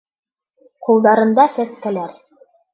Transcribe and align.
Ҡулдарында 0.87 1.47
сәскәләр. 1.59 2.19